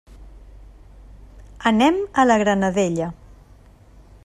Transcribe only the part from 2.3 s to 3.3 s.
la Granadella.